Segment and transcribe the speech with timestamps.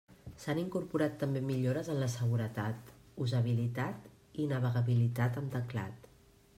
[0.43, 2.91] S'han incorporat també millores en la seguretat,
[3.27, 4.11] usabilitat
[4.45, 6.13] i navegabilitat amb teclat.